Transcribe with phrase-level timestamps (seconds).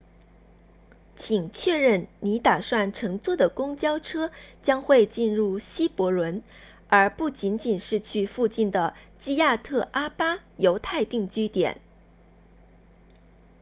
[1.15, 4.31] 请确认你打算乘坐的公交车
[4.63, 6.41] 将会进入希伯伦
[6.87, 11.81] 而不仅仅是去附近的基亚特阿巴 kiryat arba 犹太定居点